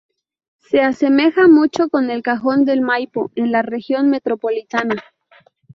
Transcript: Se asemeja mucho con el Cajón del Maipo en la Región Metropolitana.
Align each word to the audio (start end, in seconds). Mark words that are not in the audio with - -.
Se 0.57 0.81
asemeja 0.81 1.47
mucho 1.47 1.87
con 1.89 2.09
el 2.09 2.23
Cajón 2.23 2.65
del 2.65 2.81
Maipo 2.81 3.29
en 3.35 3.51
la 3.51 3.61
Región 3.61 4.09
Metropolitana. 4.09 4.95